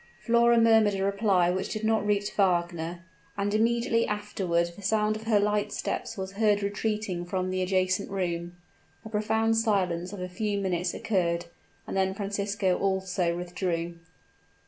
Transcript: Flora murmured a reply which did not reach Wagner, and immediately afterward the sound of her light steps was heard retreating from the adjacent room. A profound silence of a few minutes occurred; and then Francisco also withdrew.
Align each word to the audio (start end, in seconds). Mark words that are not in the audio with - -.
Flora 0.19 0.59
murmured 0.59 0.95
a 0.95 1.03
reply 1.03 1.51
which 1.51 1.69
did 1.69 1.83
not 1.83 2.03
reach 2.03 2.31
Wagner, 2.31 3.05
and 3.37 3.53
immediately 3.53 4.07
afterward 4.07 4.71
the 4.75 4.81
sound 4.81 5.15
of 5.15 5.25
her 5.27 5.39
light 5.39 5.71
steps 5.71 6.17
was 6.17 6.31
heard 6.31 6.63
retreating 6.63 7.23
from 7.23 7.51
the 7.51 7.61
adjacent 7.61 8.09
room. 8.09 8.55
A 9.05 9.09
profound 9.09 9.57
silence 9.57 10.11
of 10.11 10.19
a 10.19 10.27
few 10.27 10.57
minutes 10.57 10.95
occurred; 10.95 11.45
and 11.85 11.95
then 11.95 12.15
Francisco 12.15 12.75
also 12.79 13.37
withdrew. 13.37 13.99